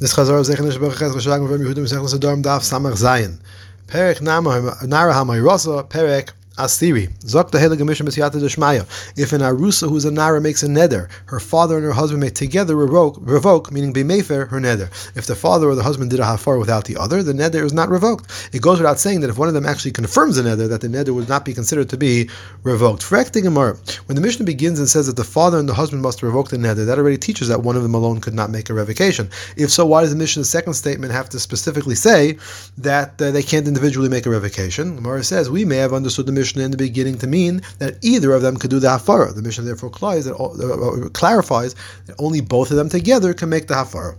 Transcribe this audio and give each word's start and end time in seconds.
Das 0.00 0.14
Chazor 0.14 0.40
auf 0.40 0.46
sich 0.46 0.58
in 0.58 0.64
der 0.64 0.72
Sprache 0.72 1.04
ist, 1.04 1.12
geschlagen, 1.12 1.46
wo 1.46 1.50
wir 1.50 1.58
mit 1.58 2.24
dorm 2.24 2.42
darf 2.42 2.64
Samach 2.64 2.96
sein. 2.96 3.38
Perek 3.86 4.22
Nara 4.22 5.14
Hamay 5.14 5.40
Rosa, 5.40 5.82
Perek 5.82 6.32
Asiri. 6.56 7.08
Zok 7.20 7.50
the 7.50 7.84
Mishnah 7.84 8.10
Deshmaya. 8.10 8.86
If 9.16 9.32
an 9.32 9.40
Arusa 9.40 9.88
who's 9.88 10.04
a 10.04 10.10
Nara 10.10 10.40
makes 10.40 10.62
a 10.62 10.66
neder, 10.66 11.08
her 11.26 11.40
father 11.40 11.76
and 11.76 11.84
her 11.84 11.92
husband 11.92 12.20
may 12.20 12.30
together 12.30 12.76
revoke, 12.76 13.16
revoke 13.20 13.72
meaning 13.72 13.92
be 13.92 14.02
mefer, 14.02 14.48
her 14.48 14.60
neder. 14.60 14.90
If 15.16 15.26
the 15.26 15.34
father 15.34 15.68
or 15.68 15.74
the 15.74 15.82
husband 15.82 16.10
did 16.10 16.20
a 16.20 16.24
hafar 16.24 16.58
without 16.58 16.84
the 16.84 16.96
other, 16.96 17.22
the 17.22 17.32
neder 17.32 17.64
is 17.64 17.72
not 17.72 17.88
revoked. 17.88 18.50
It 18.52 18.62
goes 18.62 18.78
without 18.78 18.98
saying 18.98 19.20
that 19.20 19.30
if 19.30 19.38
one 19.38 19.48
of 19.48 19.54
them 19.54 19.64
actually 19.64 19.92
confirms 19.92 20.36
a 20.38 20.42
neder, 20.42 20.68
that 20.68 20.80
the 20.80 20.88
neder 20.88 21.14
would 21.14 21.28
not 21.28 21.44
be 21.44 21.54
considered 21.54 21.88
to 21.90 21.96
be 21.96 22.28
revoked. 22.62 23.10
When 23.10 24.14
the 24.14 24.20
Mishnah 24.20 24.44
begins 24.44 24.78
and 24.78 24.88
says 24.88 25.06
that 25.06 25.16
the 25.16 25.24
father 25.24 25.58
and 25.58 25.68
the 25.68 25.74
husband 25.74 26.02
must 26.02 26.22
revoke 26.22 26.50
the 26.50 26.56
neder, 26.58 26.84
that 26.84 26.98
already 26.98 27.16
teaches 27.16 27.48
that 27.48 27.62
one 27.62 27.76
of 27.76 27.82
them 27.82 27.94
alone 27.94 28.20
could 28.20 28.34
not 28.34 28.50
make 28.50 28.68
a 28.68 28.74
revocation. 28.74 29.30
If 29.56 29.70
so, 29.70 29.86
why 29.86 30.02
does 30.02 30.10
the 30.10 30.16
Mishnah's 30.16 30.50
second 30.50 30.74
statement 30.74 31.12
have 31.12 31.28
to 31.30 31.40
specifically 31.40 31.94
say 31.94 32.38
that 32.78 33.20
uh, 33.22 33.30
they 33.30 33.42
can't 33.42 33.66
individually 33.66 34.08
make 34.08 34.26
a 34.26 34.30
revocation? 34.30 34.96
The 34.96 35.02
Gemara 35.02 35.24
says 35.24 35.48
we 35.48 35.64
may 35.64 35.76
have 35.76 35.92
understood 35.92 36.26
the 36.26 36.32
Mishnah 36.32 36.49
Mishnah 36.50 36.64
in 36.64 36.70
the 36.72 36.76
beginning 36.76 37.16
to 37.18 37.28
mean 37.28 37.62
that 37.78 37.96
either 38.02 38.32
of 38.32 38.42
them 38.42 38.56
could 38.56 38.70
do 38.70 38.80
the 38.80 38.88
hafara. 38.88 39.32
The 39.32 39.42
Mishnah 39.42 39.64
therefore 39.64 39.90
clarifies 39.90 40.24
that, 40.24 40.34
uh, 40.34 41.08
clarifies 41.10 41.76
that 42.06 42.16
only 42.18 42.40
both 42.40 42.72
of 42.72 42.76
them 42.76 42.88
together 42.88 43.32
can 43.34 43.48
make 43.48 43.68
the 43.68 43.74
hafara. 43.74 44.18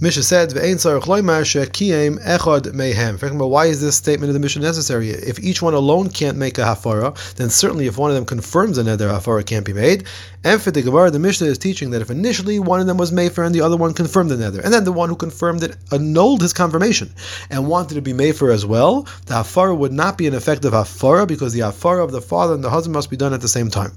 Mishnah 0.00 0.22
said, 0.22 0.50
"Ve'ein 0.50 0.76
tzarich 0.76 1.06
loymar 1.06 1.44
she'kiyem 1.44 2.24
echad 2.24 2.66
mehem." 2.72 3.48
Why 3.48 3.66
is 3.66 3.80
this 3.80 3.96
statement 3.96 4.30
of 4.30 4.34
the 4.34 4.38
Mishnah 4.38 4.62
necessary? 4.62 5.10
If 5.10 5.40
each 5.40 5.60
one 5.60 5.74
alone 5.74 6.08
can't 6.08 6.38
make 6.38 6.56
a 6.56 6.60
hafara, 6.60 7.16
then 7.34 7.50
certainly 7.50 7.88
if 7.88 7.98
one 7.98 8.08
of 8.08 8.14
them 8.14 8.24
confirms 8.24 8.78
another 8.78 9.08
hafara 9.08 9.44
can't 9.44 9.64
be 9.64 9.72
made. 9.72 10.04
And 10.44 10.62
for 10.62 10.70
the 10.70 10.82
Gemara, 10.82 11.10
the 11.10 11.18
Mishnah 11.18 11.48
is 11.48 11.58
teaching 11.58 11.90
that 11.90 12.00
if 12.00 12.12
initially 12.12 12.60
one 12.60 12.78
of 12.78 12.86
them 12.86 12.96
was 12.96 13.10
mefer 13.10 13.44
and 13.44 13.52
the 13.52 13.60
other 13.60 13.76
one 13.76 13.92
confirmed 13.92 14.30
another, 14.30 14.60
and 14.60 14.72
then 14.72 14.84
the 14.84 14.92
one 14.92 15.08
who 15.08 15.16
confirmed 15.16 15.64
it 15.64 15.76
annulled 15.90 16.42
his 16.42 16.52
confirmation 16.52 17.12
and 17.50 17.66
wanted 17.66 17.96
to 17.96 18.00
be 18.00 18.12
mefer 18.12 18.54
as 18.54 18.64
well, 18.64 19.04
the 19.26 19.34
hafara 19.34 19.76
would 19.76 19.92
not 19.92 20.16
be 20.16 20.28
an 20.28 20.34
effective 20.34 20.74
hafara 20.74 21.26
because 21.26 21.52
the 21.52 21.58
hafara 21.58 22.04
of 22.04 22.12
the 22.12 22.20
father 22.20 22.54
and 22.54 22.62
the 22.62 22.70
husband 22.70 22.94
must 22.94 23.10
be 23.10 23.16
done 23.16 23.34
at 23.34 23.40
the 23.40 23.48
same 23.48 23.68
time. 23.68 23.90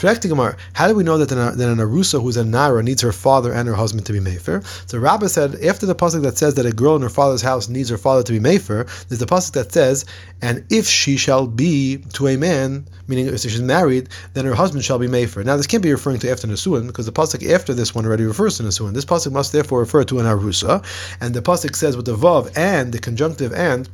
Gemara, 0.00 0.56
how 0.72 0.88
do 0.88 0.94
we 0.94 1.04
know 1.04 1.18
that 1.18 1.30
an, 1.30 1.78
arusa 1.78 2.20
who's 2.20 2.36
a 2.36 2.44
nara 2.44 2.82
needs 2.82 3.02
her 3.02 3.12
father 3.12 3.52
and 3.52 3.68
her 3.68 3.74
husband 3.74 4.04
to 4.06 4.12
be 4.12 4.20
mefer? 4.20 4.64
So 4.88 4.98
Said 5.28 5.56
after 5.56 5.86
the 5.86 5.94
pasuk 5.94 6.22
that 6.22 6.38
says 6.38 6.54
that 6.54 6.66
a 6.66 6.72
girl 6.72 6.96
in 6.96 7.02
her 7.02 7.08
father's 7.08 7.42
house 7.42 7.68
needs 7.68 7.88
her 7.90 7.98
father 7.98 8.22
to 8.22 8.32
be 8.32 8.40
mefer, 8.40 8.86
there's 9.08 9.18
the 9.18 9.26
pasuk 9.26 9.52
that 9.52 9.72
says, 9.72 10.04
and 10.40 10.64
if 10.70 10.86
she 10.86 11.16
shall 11.16 11.46
be 11.46 11.98
to 12.14 12.28
a 12.28 12.36
man, 12.36 12.86
meaning 13.06 13.26
if 13.26 13.40
she's 13.40 13.60
married, 13.60 14.08
then 14.34 14.44
her 14.44 14.54
husband 14.54 14.84
shall 14.84 14.98
be 14.98 15.06
mefer. 15.06 15.44
Now 15.44 15.56
this 15.56 15.66
can't 15.66 15.82
be 15.82 15.92
referring 15.92 16.18
to 16.20 16.30
after 16.30 16.46
Nasuin 16.46 16.86
because 16.86 17.06
the 17.06 17.12
pasuk 17.12 17.48
after 17.48 17.74
this 17.74 17.94
one 17.94 18.06
already 18.06 18.24
refers 18.24 18.56
to 18.56 18.62
Nasuin. 18.62 18.94
This 18.94 19.04
pasuk 19.04 19.32
must 19.32 19.52
therefore 19.52 19.80
refer 19.80 20.04
to 20.04 20.18
an 20.18 20.26
arusa, 20.26 20.84
and 21.20 21.34
the 21.34 21.42
pasuk 21.42 21.76
says 21.76 21.96
with 21.96 22.06
the 22.06 22.16
vav 22.16 22.50
and 22.56 22.92
the 22.92 22.98
conjunctive 22.98 23.52
and 23.52 23.88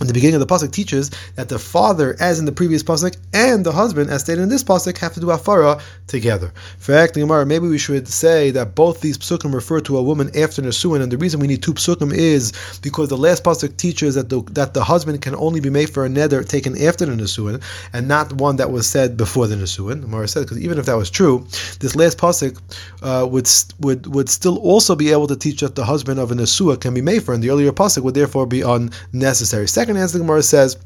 in 0.00 0.06
the 0.06 0.12
beginning 0.12 0.40
of 0.40 0.40
the 0.40 0.52
pasuk 0.52 0.72
teaches 0.72 1.10
that 1.36 1.48
the 1.48 1.58
father, 1.58 2.16
as 2.20 2.38
in 2.38 2.46
the 2.46 2.52
previous 2.52 2.82
pasuk, 2.82 3.16
and 3.34 3.64
the 3.64 3.72
husband, 3.72 4.10
as 4.10 4.22
stated 4.22 4.42
in 4.42 4.48
this 4.48 4.64
pasuk, 4.64 4.96
have 4.98 5.12
to 5.14 5.20
do 5.20 5.26
afara 5.26 5.80
together. 6.06 6.52
For 6.78 6.94
acting 6.94 7.28
maybe 7.46 7.68
we 7.68 7.78
should 7.78 8.08
say 8.08 8.50
that 8.52 8.74
both 8.74 9.00
these 9.00 9.18
psukim 9.18 9.52
refer 9.52 9.80
to 9.80 9.98
a 9.98 10.02
woman 10.02 10.28
after 10.36 10.62
Nasuin, 10.62 11.02
and 11.02 11.12
the 11.12 11.18
reason 11.18 11.38
we 11.38 11.46
need 11.46 11.62
two 11.62 11.74
psukim 11.74 12.12
is 12.12 12.52
because 12.82 13.08
the 13.08 13.16
last 13.16 13.44
pasuk 13.44 13.76
teaches 13.76 14.14
that 14.14 14.28
the 14.28 14.42
that 14.52 14.74
the 14.74 14.82
husband 14.82 15.20
can 15.20 15.34
only 15.34 15.60
be 15.60 15.68
mefer 15.68 16.06
a 16.06 16.08
neder 16.08 16.46
taken 16.48 16.80
after 16.82 17.06
the 17.06 17.12
Nasuin, 17.12 17.62
and 17.92 18.08
not 18.08 18.32
one 18.32 18.56
that 18.56 18.70
was 18.70 18.86
said 18.86 19.16
before 19.16 19.46
the 19.46 19.56
Nasuin. 19.56 20.06
Mara 20.08 20.26
said 20.26 20.40
because 20.40 20.58
even 20.58 20.78
if 20.78 20.86
that 20.86 20.96
was 20.96 21.10
true, 21.10 21.46
this 21.80 21.94
last 21.94 22.18
pasuk 22.18 22.58
uh, 23.02 23.26
would 23.30 23.48
would 23.80 24.06
would 24.06 24.28
still 24.28 24.58
also 24.58 24.96
be 24.96 25.12
able 25.12 25.26
to 25.26 25.36
teach 25.36 25.60
that 25.60 25.74
the 25.74 25.84
husband 25.84 26.18
of 26.18 26.30
a 26.30 26.34
Nasua 26.34 26.80
can 26.80 26.94
be 26.94 27.02
mefer, 27.02 27.34
and 27.34 27.42
the 27.42 27.50
earlier 27.50 27.72
pasuk 27.72 28.02
would 28.02 28.14
therefore 28.14 28.46
be 28.46 28.62
unnecessary. 28.62 29.68
Second 29.68 29.89
second 29.90 30.02
answer 30.02 30.18
the 30.18 30.24
Gemara 30.24 30.42
says 30.44 30.76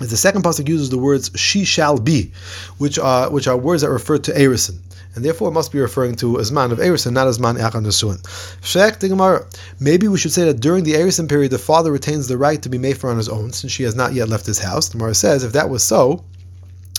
is 0.00 0.10
the 0.10 0.16
second 0.16 0.42
pasuk 0.42 0.68
uses 0.68 0.90
the 0.90 0.98
words 0.98 1.30
"she 1.36 1.64
shall 1.64 1.96
be," 1.96 2.32
which 2.78 2.98
are 2.98 3.30
which 3.30 3.46
are 3.46 3.56
words 3.56 3.82
that 3.82 3.90
refer 3.90 4.18
to 4.18 4.32
Erison. 4.32 4.80
And 5.14 5.24
therefore, 5.24 5.52
must 5.52 5.70
be 5.70 5.78
referring 5.78 6.16
to 6.16 6.38
Azman 6.38 6.72
of 6.72 6.78
Erison, 6.78 7.12
not 7.12 7.28
Azman 7.28 7.56
Echan 7.56 7.84
Nesuin. 7.86 8.18
Maybe 9.78 10.08
we 10.08 10.18
should 10.18 10.32
say 10.32 10.44
that 10.44 10.58
during 10.60 10.82
the 10.82 10.94
Erison 10.94 11.28
period, 11.28 11.52
the 11.52 11.58
father 11.58 11.92
retains 11.92 12.26
the 12.26 12.36
right 12.36 12.60
to 12.62 12.68
be 12.68 12.78
mefer 12.78 13.08
on 13.08 13.16
his 13.16 13.28
own, 13.28 13.52
since 13.52 13.72
she 13.72 13.84
has 13.84 13.94
not 13.94 14.12
yet 14.12 14.28
left 14.28 14.44
his 14.44 14.58
house. 14.58 14.88
The 14.88 14.98
Gemara 14.98 15.14
says, 15.14 15.44
if 15.44 15.52
that 15.52 15.70
was 15.70 15.84
so, 15.84 16.24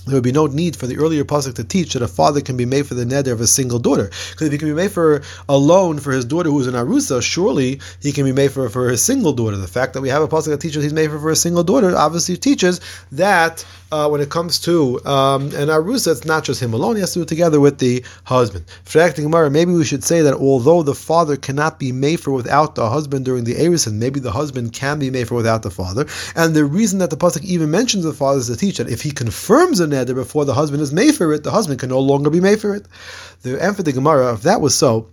there 0.08 0.16
would 0.16 0.24
be 0.24 0.32
no 0.32 0.48
need 0.48 0.76
for 0.76 0.88
the 0.88 0.98
earlier 0.98 1.24
pasuk 1.24 1.56
to 1.56 1.64
teach 1.64 1.94
that 1.94 2.02
a 2.02 2.08
father 2.08 2.42
can 2.42 2.58
be 2.58 2.66
mefer 2.66 2.96
the 2.96 3.06
neder 3.06 3.32
of 3.32 3.42
a 3.42 3.48
single 3.48 3.80
daughter. 3.80 4.10
Because 4.32 4.48
if 4.48 4.52
he 4.54 4.58
can 4.58 4.74
be 4.74 4.82
mefer 4.82 5.24
alone 5.50 6.00
for 6.00 6.12
his 6.12 6.26
daughter 6.26 6.50
who 6.50 6.60
is 6.60 6.68
an 6.68 6.74
arusa, 6.74 7.22
surely 7.22 7.80
he 8.02 8.12
can 8.12 8.24
be 8.24 8.32
mefer 8.32 8.72
for 8.72 8.90
his 8.90 9.02
single 9.04 9.34
daughter. 9.34 9.58
The 9.58 9.68
fact 9.68 9.94
that 9.94 10.02
we 10.02 10.10
have 10.10 10.22
a 10.22 10.28
pasuk 10.28 10.48
that 10.48 10.62
teaches 10.62 10.84
he's 10.84 10.94
mefer, 10.94 11.20
for 11.20 11.32
a 11.32 11.36
single 11.36 11.64
daughter 11.64 11.96
obviously 11.96 12.38
teaches 12.38 12.80
that 13.12 13.66
uh, 13.92 14.08
when 14.10 14.22
it 14.22 14.30
comes 14.30 14.60
to 14.60 15.04
um, 15.06 15.44
an 15.48 15.70
arusa, 15.70 16.12
it's 16.12 16.26
not 16.26 16.44
just 16.44 16.62
him 16.62 16.74
alone; 16.74 16.96
he 16.96 17.02
has 17.02 17.14
to 17.14 17.20
do 17.20 17.24
it 17.24 17.28
together 17.28 17.60
with 17.60 17.80
the 17.80 18.04
husband. 18.24 18.66
Maybe 18.94 19.72
we 19.72 19.86
should 19.86 20.04
say 20.04 20.22
that 20.22 20.34
although 20.34 20.84
the 20.84 20.96
father 20.96 21.38
cannot 21.38 21.80
be 21.80 21.92
mefer 21.92 22.34
without 22.34 22.76
the 22.76 22.90
husband 22.90 23.26
during 23.26 23.44
the 23.44 23.56
erison, 23.56 23.94
maybe 23.94 24.20
the 24.20 24.32
husband 24.32 24.74
can 24.74 25.00
be 25.00 25.10
mefer 25.10 25.36
without 25.36 25.64
the 25.64 25.72
father. 25.72 26.06
And 26.36 26.54
the 26.54 26.66
reason 26.66 27.00
that 27.00 27.10
the 27.10 27.18
pasuk 27.18 27.44
even 27.44 27.72
mentions 27.72 28.04
the 28.04 28.14
father 28.14 28.40
is 28.40 28.48
to 28.48 28.58
teach 28.58 28.78
that 28.78 28.90
if 28.90 29.02
he 29.02 29.12
confirms 29.12 29.80
a 29.80 29.88
neder 30.06 30.16
before 30.16 30.46
the 30.46 30.54
husband 30.54 30.82
is 30.82 30.94
mefer 30.94 31.36
it, 31.36 31.44
the 31.44 31.52
husband 31.52 31.80
can 31.80 31.90
no 31.90 32.00
longer 32.00 32.30
be 32.30 32.40
mefer 32.40 32.78
it. 32.78 32.86
The 33.42 33.74
for 33.76 33.84
the 33.84 33.94
Gemara, 33.94 34.34
if 34.34 34.42
that 34.44 34.62
was 34.62 34.76
so, 34.76 35.08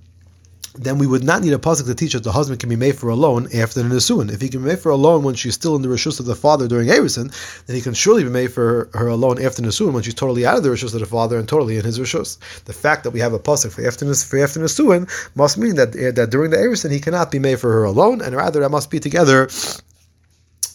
then 0.77 0.99
we 0.99 1.06
would 1.06 1.22
not 1.22 1.43
need 1.43 1.53
a 1.53 1.59
pasuk 1.59 1.87
to 1.87 1.95
teach 1.95 2.15
that 2.15 2.25
the 2.25 2.33
husband 2.33 2.59
can 2.59 2.69
be 2.69 2.77
mefer 2.77 3.11
alone 3.11 3.47
after 3.55 3.83
the 3.83 3.89
nesuin. 3.89 4.33
If 4.33 4.41
he 4.41 4.49
can 4.49 4.65
be 4.65 4.71
mefer 4.71 4.91
alone 4.91 5.23
when 5.23 5.34
she's 5.37 5.55
still 5.55 5.77
in 5.77 5.83
the 5.83 5.89
rishus 5.89 6.19
of 6.19 6.27
the 6.27 6.34
father 6.34 6.67
during 6.67 6.89
erison, 6.89 7.33
then 7.67 7.77
he 7.77 7.83
can 7.83 7.94
surely 7.94 8.25
be 8.25 8.31
mefer 8.31 8.93
her, 8.94 9.09
alone 9.09 9.41
after 9.41 9.62
nesuin 9.62 9.93
when 9.93 10.03
she's 10.03 10.15
totally 10.15 10.44
out 10.44 10.56
of 10.56 10.65
the 10.65 10.71
rishus 10.71 10.94
of 10.94 11.00
the 11.00 11.06
father 11.06 11.39
and 11.39 11.49
totally 11.49 11.77
in 11.77 11.84
his 11.84 11.99
rishus. 11.99 12.39
The 12.65 12.73
fact 12.73 13.05
that 13.05 13.11
we 13.11 13.21
have 13.21 13.33
a 13.33 13.39
pasuk 13.39 13.73
for 13.73 13.87
after 13.87 14.05
for 14.15 14.39
after 14.39 14.61
nesuin 14.61 15.09
must 15.37 15.59
mean 15.59 15.77
that 15.77 15.94
eh, 15.94 16.11
that 16.11 16.31
during 16.31 16.50
the 16.50 16.56
erison 16.56 16.91
he 16.91 17.00
cannot 17.00 17.31
be 17.31 17.39
mefer 17.39 17.62
her 17.62 17.84
alone, 17.84 18.21
and 18.21 18.34
rather 18.34 18.61
that 18.61 18.71
must 18.71 18.91
be 18.91 18.99
together 18.99 19.49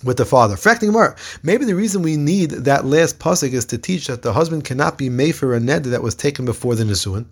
with 0.04 0.18
the 0.18 0.26
father. 0.26 0.56
Maybe 1.44 1.66
the 1.66 1.76
reason 1.76 2.02
we 2.02 2.16
need 2.16 2.52
that 2.52 2.86
last 2.86 3.20
pasuk 3.20 3.52
is 3.52 3.66
to 3.66 3.78
teach 3.78 4.08
that 4.08 4.22
the 4.22 4.32
husband 4.32 4.64
cannot 4.64 4.98
be 4.98 5.10
mefer 5.10 5.56
a 5.56 5.60
ned 5.60 5.84
that 5.86 6.02
was 6.02 6.16
taken 6.16 6.46
before 6.46 6.76
the 6.76 6.84
nesuin. 6.86 7.26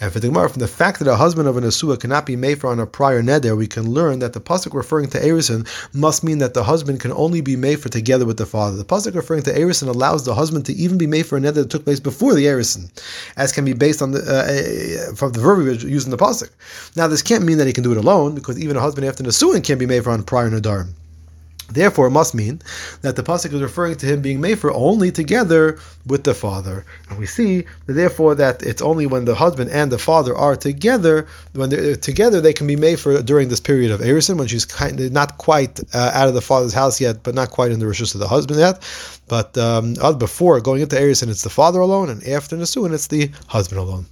And 0.00 0.12
for 0.12 0.20
the 0.20 0.28
Gemara, 0.28 0.48
from 0.48 0.60
the 0.60 0.68
fact 0.68 1.00
that 1.00 1.08
a 1.08 1.16
husband 1.16 1.48
of 1.48 1.56
a 1.56 1.60
nesua 1.60 1.98
cannot 1.98 2.26
be 2.26 2.36
mefer 2.36 2.68
on 2.68 2.78
a 2.78 2.86
prior 2.86 3.22
neder, 3.22 3.56
we 3.56 3.66
can 3.66 3.90
learn 3.90 4.20
that 4.20 4.32
the 4.32 4.40
pasuk 4.40 4.74
referring 4.74 5.08
to 5.10 5.18
erison 5.18 5.66
must 5.92 6.22
mean 6.22 6.38
that 6.38 6.54
the 6.54 6.62
husband 6.62 7.00
can 7.00 7.12
only 7.12 7.40
be 7.40 7.56
mefer 7.56 7.90
together 7.90 8.26
with 8.26 8.36
the 8.36 8.46
father. 8.46 8.76
The 8.76 8.84
pasuk 8.84 9.14
referring 9.14 9.42
to 9.44 9.52
erison 9.52 9.88
allows 9.88 10.24
the 10.24 10.34
husband 10.34 10.66
to 10.66 10.72
even 10.74 10.98
be 10.98 11.06
mefer 11.06 11.38
a 11.38 11.40
neder 11.40 11.54
that 11.54 11.70
took 11.70 11.84
place 11.84 12.00
before 12.00 12.34
the 12.34 12.46
erison, 12.46 12.90
as 13.36 13.52
can 13.52 13.64
be 13.64 13.72
based 13.72 14.02
on 14.02 14.12
the 14.12 14.20
uh, 14.20 15.14
from 15.16 15.32
the 15.32 15.40
verbiage 15.40 15.84
used 15.84 16.06
in 16.06 16.10
the 16.10 16.16
pasuk. 16.16 16.50
Now, 16.96 17.08
this 17.08 17.22
can't 17.22 17.44
mean 17.44 17.58
that 17.58 17.66
he 17.66 17.72
can 17.72 17.82
do 17.82 17.92
it 17.92 17.98
alone, 17.98 18.34
because 18.34 18.58
even 18.58 18.76
a 18.76 18.80
husband 18.80 19.06
after 19.06 19.24
nesuin 19.24 19.64
can 19.64 19.78
be 19.78 19.86
mefer 19.86 20.12
on 20.12 20.20
a 20.20 20.22
prior 20.22 20.50
neder. 20.50 20.88
Therefore, 21.70 22.08
it 22.08 22.10
must 22.10 22.34
mean 22.34 22.60
that 23.00 23.16
the 23.16 23.22
pasuk 23.22 23.52
is 23.52 23.62
referring 23.62 23.96
to 23.96 24.06
him 24.06 24.20
being 24.20 24.40
mefer 24.40 24.70
only 24.74 25.10
together 25.10 25.78
with 26.06 26.24
the 26.24 26.34
father, 26.34 26.84
and 27.08 27.18
we 27.18 27.26
see 27.26 27.64
that 27.86 27.94
therefore 27.94 28.34
that 28.34 28.62
it's 28.62 28.82
only 28.82 29.06
when 29.06 29.24
the 29.24 29.34
husband 29.34 29.70
and 29.70 29.90
the 29.90 29.98
father 29.98 30.36
are 30.36 30.56
together, 30.56 31.26
when 31.54 31.70
they're 31.70 31.96
together, 31.96 32.40
they 32.40 32.52
can 32.52 32.66
be 32.66 32.76
mefer 32.76 33.24
during 33.24 33.48
this 33.48 33.60
period 33.60 33.90
of 33.90 34.00
erison, 34.00 34.36
when 34.36 34.48
she's 34.48 34.64
kind 34.66 35.00
of 35.00 35.10
not 35.12 35.38
quite 35.38 35.80
uh, 35.94 36.10
out 36.12 36.28
of 36.28 36.34
the 36.34 36.42
father's 36.42 36.74
house 36.74 37.00
yet, 37.00 37.22
but 37.22 37.34
not 37.34 37.50
quite 37.50 37.72
in 37.72 37.80
the 37.80 37.86
rishus 37.86 38.14
of 38.14 38.20
the 38.20 38.28
husband 38.28 38.60
yet. 38.60 38.82
But 39.28 39.56
um, 39.56 39.94
before 40.18 40.60
going 40.60 40.82
into 40.82 40.96
erison, 40.96 41.28
it's 41.28 41.42
the 41.42 41.50
father 41.50 41.80
alone, 41.80 42.10
and 42.10 42.22
after 42.28 42.56
nesuin, 42.56 42.92
it's 42.92 43.06
the 43.06 43.30
husband 43.46 43.80
alone. 43.80 44.06